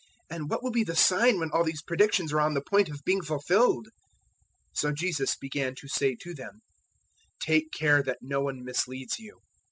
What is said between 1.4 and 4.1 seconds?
all these predictions are on the point of being fulfilled?" 013:005